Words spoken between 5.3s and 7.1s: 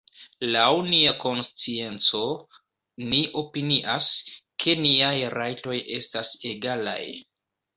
rajtoj estas egalaj.